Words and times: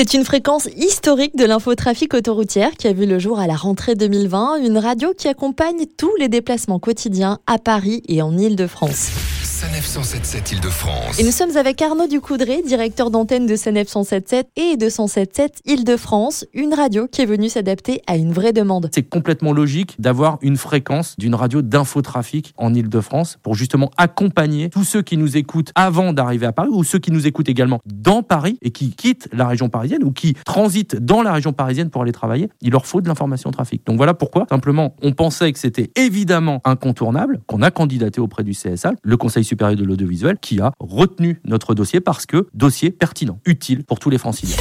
C'est 0.00 0.14
une 0.14 0.24
fréquence 0.24 0.66
historique 0.78 1.36
de 1.36 1.44
l'infotrafic 1.44 2.14
autoroutière 2.14 2.70
qui 2.70 2.88
a 2.88 2.94
vu 2.94 3.04
le 3.04 3.18
jour 3.18 3.38
à 3.38 3.46
la 3.46 3.54
rentrée 3.54 3.96
2020, 3.96 4.64
une 4.64 4.78
radio 4.78 5.12
qui 5.12 5.28
accompagne 5.28 5.84
tous 5.98 6.16
les 6.18 6.30
déplacements 6.30 6.78
quotidiens 6.78 7.38
à 7.46 7.58
Paris 7.58 8.02
et 8.08 8.22
en 8.22 8.38
Île-de-France. 8.38 9.39
Sanef 9.60 9.84
177 9.84 10.52
Île-de-France. 10.52 11.20
Et 11.20 11.22
nous 11.22 11.32
sommes 11.32 11.54
avec 11.58 11.82
Arnaud 11.82 12.06
Ducoudré, 12.06 12.62
directeur 12.66 13.10
d'antenne 13.10 13.44
de 13.44 13.56
Sanef 13.56 13.88
177 13.88 14.48
et 14.56 14.78
de 14.78 14.88
177 14.88 15.60
Île-de-France, 15.66 16.46
une 16.54 16.72
radio 16.72 17.06
qui 17.06 17.20
est 17.20 17.26
venue 17.26 17.50
s'adapter 17.50 18.00
à 18.06 18.16
une 18.16 18.32
vraie 18.32 18.54
demande. 18.54 18.88
C'est 18.94 19.02
complètement 19.02 19.52
logique 19.52 20.00
d'avoir 20.00 20.38
une 20.40 20.56
fréquence 20.56 21.14
d'une 21.18 21.34
radio 21.34 21.60
d'infotrafic 21.60 22.54
en 22.56 22.72
Île-de-France 22.72 23.36
pour 23.42 23.54
justement 23.54 23.90
accompagner 23.98 24.70
tous 24.70 24.84
ceux 24.84 25.02
qui 25.02 25.18
nous 25.18 25.36
écoutent 25.36 25.72
avant 25.74 26.14
d'arriver 26.14 26.46
à 26.46 26.52
Paris 26.52 26.70
ou 26.72 26.82
ceux 26.82 26.98
qui 26.98 27.10
nous 27.10 27.26
écoutent 27.26 27.50
également 27.50 27.80
dans 27.84 28.22
Paris 28.22 28.56
et 28.62 28.70
qui 28.70 28.92
quittent 28.92 29.28
la 29.30 29.46
région 29.46 29.68
parisienne 29.68 30.04
ou 30.04 30.10
qui 30.10 30.32
transitent 30.46 30.96
dans 30.96 31.20
la 31.20 31.34
région 31.34 31.52
parisienne 31.52 31.90
pour 31.90 32.00
aller 32.00 32.12
travailler. 32.12 32.48
Il 32.62 32.70
leur 32.70 32.86
faut 32.86 33.02
de 33.02 33.08
l'information 33.08 33.50
trafic. 33.50 33.84
Donc 33.84 33.98
voilà 33.98 34.14
pourquoi, 34.14 34.46
simplement, 34.48 34.94
on 35.02 35.12
pensait 35.12 35.52
que 35.52 35.58
c'était 35.58 35.90
évidemment 35.96 36.62
incontournable, 36.64 37.40
qu'on 37.46 37.60
a 37.60 37.70
candidaté 37.70 38.22
auprès 38.22 38.42
du 38.42 38.52
CSA, 38.52 38.94
le 39.02 39.16
Conseil 39.18 39.44
supérieur 39.50 39.78
de 39.78 39.84
l'audiovisuel, 39.84 40.38
qui 40.38 40.60
a 40.60 40.72
retenu 40.78 41.40
notre 41.44 41.74
dossier 41.74 42.00
parce 42.00 42.24
que 42.24 42.48
dossier 42.54 42.90
pertinent, 42.90 43.40
utile 43.44 43.84
pour 43.84 43.98
tous 43.98 44.10
les 44.10 44.18
franciliens. 44.18 44.56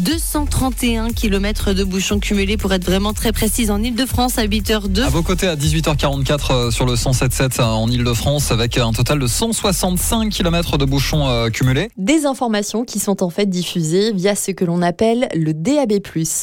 231 0.00 1.10
km 1.10 1.72
de 1.72 1.84
bouchons 1.84 2.18
cumulés 2.18 2.56
pour 2.56 2.72
être 2.72 2.84
vraiment 2.84 3.12
très 3.12 3.30
précise 3.30 3.70
en 3.70 3.80
Ile-de-France 3.80 4.38
à 4.38 4.44
8h02. 4.44 5.02
À 5.02 5.08
vos 5.08 5.22
côtés 5.22 5.46
à 5.46 5.54
18h44 5.54 6.52
euh, 6.52 6.70
sur 6.72 6.84
le 6.84 6.96
177 6.96 7.60
euh, 7.60 7.62
en 7.62 7.88
Ile-de-France 7.88 8.50
avec 8.50 8.76
un 8.76 8.90
total 8.92 9.20
de 9.20 9.28
165 9.28 10.30
km 10.30 10.78
de 10.78 10.84
bouchons 10.84 11.28
euh, 11.28 11.48
cumulés. 11.48 11.90
Des 11.96 12.26
informations 12.26 12.84
qui 12.84 12.98
sont 12.98 13.22
en 13.22 13.30
fait 13.30 13.46
diffusées 13.46 14.12
via 14.12 14.34
ce 14.34 14.50
que 14.50 14.64
l'on 14.64 14.82
appelle 14.82 15.28
le 15.32 15.54
DAB+. 15.54 15.92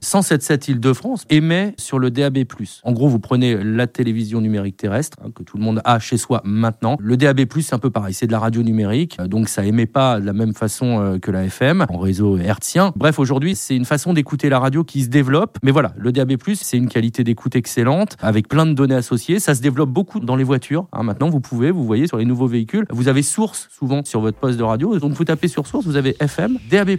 177 0.00 0.68
Ile-de-France 0.68 1.24
émet 1.28 1.74
sur 1.78 1.98
le 1.98 2.12
DAB+. 2.12 2.44
En 2.84 2.92
gros, 2.92 3.08
vous 3.08 3.18
prenez 3.18 3.56
la 3.56 3.88
télévision 3.88 4.40
numérique 4.40 4.76
terrestre 4.76 5.16
hein, 5.20 5.30
que 5.34 5.42
tout 5.42 5.56
le 5.56 5.64
monde 5.64 5.80
a 5.84 5.98
chez 5.98 6.16
soi 6.16 6.42
maintenant. 6.44 6.96
Le 7.00 7.16
DAB+, 7.16 7.40
c'est 7.60 7.74
un 7.74 7.80
peu 7.80 7.90
pareil, 7.90 8.14
c'est 8.14 8.28
de 8.28 8.32
la 8.32 8.38
radio 8.38 8.62
numérique, 8.62 9.20
donc 9.20 9.48
ça 9.48 9.64
émet 9.64 9.86
pas 9.86 10.20
de 10.20 10.26
la 10.26 10.32
même 10.32 10.54
façon 10.54 11.18
que 11.20 11.30
la 11.32 11.44
FM 11.46 11.86
en 11.88 11.98
réseau 11.98 12.38
hertzien. 12.38 12.92
Bref, 12.94 13.18
aujourd'hui 13.18 13.31
aujourd'hui, 13.32 13.56
c'est 13.56 13.74
une 13.74 13.86
façon 13.86 14.12
d'écouter 14.12 14.50
la 14.50 14.58
radio 14.58 14.84
qui 14.84 15.04
se 15.04 15.08
développe. 15.08 15.56
Mais 15.62 15.70
voilà, 15.70 15.94
le 15.96 16.12
DAB+, 16.12 16.34
c'est 16.54 16.76
une 16.76 16.88
qualité 16.88 17.24
d'écoute 17.24 17.56
excellente, 17.56 18.18
avec 18.20 18.46
plein 18.46 18.66
de 18.66 18.74
données 18.74 18.94
associées. 18.94 19.40
Ça 19.40 19.54
se 19.54 19.62
développe 19.62 19.88
beaucoup 19.88 20.20
dans 20.20 20.36
les 20.36 20.44
voitures. 20.44 20.86
Hein, 20.92 21.02
maintenant, 21.02 21.30
vous 21.30 21.40
pouvez, 21.40 21.70
vous 21.70 21.86
voyez 21.86 22.06
sur 22.06 22.18
les 22.18 22.26
nouveaux 22.26 22.46
véhicules, 22.46 22.84
vous 22.90 23.08
avez 23.08 23.22
source 23.22 23.68
souvent 23.70 24.04
sur 24.04 24.20
votre 24.20 24.36
poste 24.36 24.58
de 24.58 24.64
radio. 24.64 24.98
Donc, 24.98 25.12
vous 25.12 25.24
tapez 25.24 25.48
sur 25.48 25.66
source, 25.66 25.86
vous 25.86 25.96
avez 25.96 26.14
FM, 26.20 26.58
DAB+. 26.70 26.98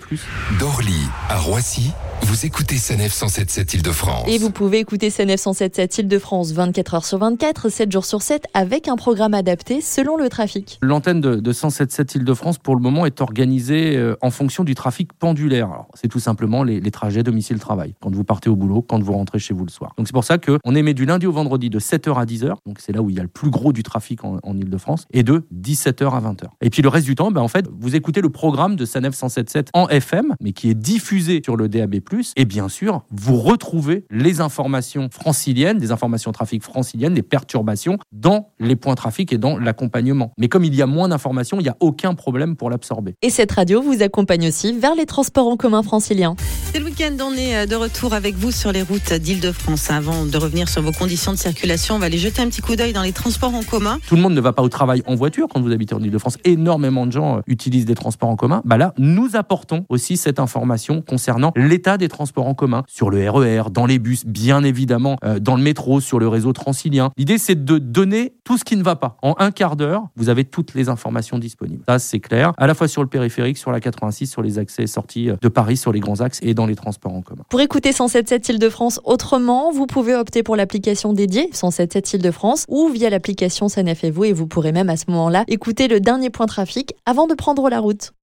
D'Orly 0.59 1.01
à 1.29 1.37
Roissy, 1.37 1.91
vous 2.21 2.45
écoutez 2.45 2.75
CNF 2.75 3.13
177 3.13 3.73
Île-de-France. 3.75 4.27
Et 4.27 4.37
vous 4.37 4.49
pouvez 4.49 4.79
écouter 4.79 5.09
CNF 5.09 5.39
177 5.39 5.99
Île-de-France 5.99 6.51
24 6.51 6.93
heures 6.95 7.05
sur 7.05 7.17
24, 7.17 7.69
7 7.69 7.91
jours 7.91 8.05
sur 8.05 8.21
7, 8.21 8.47
avec 8.53 8.87
un 8.87 8.95
programme 8.95 9.33
adapté 9.33 9.81
selon 9.81 10.17
le 10.17 10.29
trafic. 10.29 10.79
L'antenne 10.81 11.21
de, 11.21 11.35
de 11.35 11.51
177 11.51 12.15
Île-de-France, 12.15 12.57
pour 12.57 12.75
le 12.75 12.81
moment, 12.81 13.05
est 13.05 13.21
organisée 13.21 13.97
euh, 13.97 14.15
en 14.21 14.31
fonction 14.31 14.63
du 14.63 14.75
trafic 14.75 15.13
pendulaire. 15.13 15.69
C'est 15.93 16.07
tout 16.07 16.19
simplement 16.19 16.63
les, 16.63 16.81
trajets 16.91 17.23
domicile-travail, 17.23 17.95
quand 18.01 18.13
vous 18.13 18.23
partez 18.23 18.49
au 18.49 18.55
boulot, 18.55 18.81
quand 18.81 19.01
vous 19.01 19.13
rentrez 19.13 19.39
chez 19.39 19.53
vous 19.53 19.65
le 19.65 19.71
soir. 19.71 19.93
Donc 19.97 20.07
c'est 20.07 20.13
pour 20.13 20.23
ça 20.23 20.37
qu'on 20.37 20.75
émet 20.75 20.93
du 20.93 21.05
lundi 21.05 21.25
au 21.25 21.31
vendredi 21.31 21.69
de 21.69 21.79
7h 21.79 22.19
à 22.19 22.25
10h, 22.25 22.55
donc 22.65 22.77
c'est 22.79 22.91
là 22.93 23.01
où 23.01 23.09
il 23.09 23.15
y 23.15 23.19
a 23.19 23.23
le 23.23 23.29
plus 23.29 23.49
gros 23.49 23.73
du 23.73 23.83
trafic 23.83 24.23
en, 24.23 24.39
Ile-de-France, 24.57 25.05
et 25.11 25.23
de 25.23 25.45
17h 25.53 26.05
à 26.05 26.21
20h. 26.21 26.45
Et 26.61 26.69
puis 26.69 26.81
le 26.81 26.89
reste 26.89 27.05
du 27.05 27.15
temps, 27.15 27.31
ben, 27.31 27.41
en 27.41 27.47
fait, 27.47 27.67
vous 27.79 27.95
écoutez 27.95 28.21
le 28.21 28.29
programme 28.29 28.75
de 28.75 28.85
SANEF 28.85 29.15
177 29.15 29.69
en 29.73 29.87
FM, 29.87 30.35
mais 30.41 30.51
qui 30.51 30.69
est 30.69 30.75
diffusé 30.75 31.41
sur 31.43 31.55
le 31.55 31.69
DAB+, 31.69 31.99
et 32.35 32.45
bien 32.45 32.69
sûr, 32.69 33.03
vous 33.11 33.37
retrouvez 33.37 34.05
les 34.09 34.41
informations 34.41 35.09
franciliennes, 35.11 35.77
des 35.77 35.91
informations 35.91 36.31
trafic 36.31 36.63
franciliennes, 36.63 37.13
des 37.13 37.23
perturbations 37.23 37.97
dans 38.11 38.49
les 38.59 38.75
points 38.75 38.95
trafic 38.95 39.33
et 39.33 39.37
dans 39.37 39.57
l'accompagnement. 39.57 40.31
Mais 40.37 40.47
comme 40.47 40.63
il 40.63 40.75
y 40.75 40.81
a 40.81 40.85
moins 40.85 41.09
d'informations, 41.09 41.59
il 41.59 41.63
n'y 41.63 41.69
a 41.69 41.77
aucun 41.79 42.13
problème 42.13 42.55
pour 42.55 42.69
l'absorber. 42.69 43.15
Et 43.21 43.29
cette 43.29 43.51
radio 43.51 43.81
vous 43.81 44.01
accompagne 44.01 44.47
aussi 44.47 44.77
vers 44.77 44.95
les 44.95 45.05
transports 45.05 45.47
en 45.47 45.57
commun 45.57 45.83
franciliens. 45.83 46.35
C'est 46.71 46.79
le 46.79 46.85
week-end, 46.85 47.15
on 47.21 47.33
est 47.33 47.55
euh, 47.55 47.65
de 47.65 47.75
retour 47.75 48.13
avec 48.13 48.35
vous 48.35 48.51
sur 48.51 48.71
les 48.71 48.81
routes 48.81 49.13
d'Île-de-France. 49.13 49.89
Avant 49.89 50.25
de 50.25 50.37
revenir 50.37 50.67
sur 50.69 50.81
vos 50.81 50.91
conditions 50.91 51.31
de 51.31 51.37
circulation, 51.37 51.95
on 51.95 51.99
va 51.99 52.07
aller 52.07 52.17
jeter 52.17 52.41
un 52.41 52.47
petit 52.47 52.61
coup 52.61 52.75
d'œil 52.75 52.93
dans 52.93 53.01
les 53.01 53.11
transports 53.11 53.53
en 53.53 53.63
commun. 53.63 53.99
Tout 54.07 54.15
le 54.15 54.21
monde 54.21 54.33
ne 54.33 54.41
va 54.41 54.53
pas 54.53 54.61
au 54.61 54.69
travail 54.69 55.03
en 55.05 55.15
voiture 55.15 55.47
quand 55.49 55.61
vous 55.61 55.71
habitez 55.71 55.95
en 55.95 56.01
Île-de-France. 56.01 56.37
Énormément 56.43 57.05
de 57.05 57.11
gens 57.11 57.37
euh, 57.37 57.41
utilisent 57.47 57.85
des 57.85 57.95
transports 57.95 58.29
en 58.29 58.35
commun. 58.35 58.61
Bah 58.65 58.77
là, 58.77 58.93
nous 58.97 59.35
apportons 59.35 59.85
aussi 59.89 60.17
cette 60.17 60.39
information 60.39 61.01
concernant 61.01 61.51
l'état 61.55 61.92
des 61.97 62.07
transports 62.07 62.47
en 62.47 62.53
commun 62.53 62.83
sur 62.87 63.09
le 63.09 63.29
RER, 63.29 63.63
e 63.67 63.69
dans 63.69 63.85
les 63.85 63.99
bus, 63.99 64.25
bien 64.25 64.63
évidemment, 64.63 65.17
euh, 65.23 65.39
dans 65.39 65.55
le 65.55 65.61
métro, 65.61 65.99
sur 65.99 66.19
le 66.19 66.27
réseau 66.27 66.53
transilien. 66.53 67.11
L'idée, 67.17 67.37
c'est 67.37 67.63
de 67.63 67.77
donner 67.77 68.33
tout 68.43 68.57
ce 68.57 68.63
qui 68.63 68.75
ne 68.75 68.83
va 68.83 68.95
pas. 68.95 69.17
En 69.21 69.35
un 69.39 69.51
quart 69.51 69.75
d'heure, 69.75 70.03
vous 70.15 70.29
avez 70.29 70.45
toutes 70.45 70.73
les 70.73 70.89
informations 70.89 71.37
disponibles. 71.39 71.83
Ça, 71.87 71.99
c'est 71.99 72.19
clair. 72.19 72.53
À 72.57 72.67
la 72.67 72.73
fois 72.73 72.87
sur 72.87 73.01
le 73.01 73.09
périphérique, 73.09 73.57
sur 73.57 73.71
la 73.71 73.79
86, 73.79 74.27
sur 74.27 74.41
les 74.41 74.59
accès 74.59 74.83
et 74.83 74.87
sorties 74.87 75.29
de 75.41 75.47
Paris, 75.47 75.77
sur 75.77 75.91
les 75.91 75.99
grands 75.99 76.21
axes 76.21 76.39
et 76.41 76.53
dans 76.53 76.65
les 76.65 76.75
transports 76.75 77.13
en 77.13 77.21
commun. 77.21 77.43
Pour 77.49 77.61
écouter 77.61 77.91
177 77.91 78.49
Île-de-France 78.49 78.99
autrement, 79.03 79.71
vous 79.71 79.87
pouvez 79.87 80.15
opter 80.15 80.43
pour 80.43 80.55
l'application 80.55 81.13
dédiée 81.13 81.49
177 81.51 82.13
Île-de-France 82.13 82.65
ou 82.67 82.89
via 82.89 83.09
l'application 83.09 83.69
SNF 83.69 84.03
et 84.03 84.11
vous 84.11 84.25
et 84.25 84.33
vous 84.33 84.47
pourrez 84.47 84.71
même 84.71 84.89
à 84.89 84.97
ce 84.97 85.05
moment-là 85.09 85.43
écouter 85.47 85.87
le 85.87 85.99
dernier 85.99 86.29
point 86.29 86.45
trafic 86.45 86.93
avant 87.05 87.27
de 87.27 87.33
prendre 87.33 87.69
la 87.69 87.79
route. 87.79 88.13